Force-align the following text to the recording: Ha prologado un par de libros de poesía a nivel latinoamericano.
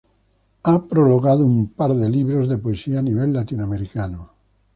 Ha 0.63 0.87
prologado 0.87 1.45
un 1.45 1.73
par 1.75 1.93
de 1.93 2.09
libros 2.09 2.49
de 2.49 2.57
poesía 2.57 2.97
a 2.97 3.01
nivel 3.03 3.33
latinoamericano. 3.33 4.31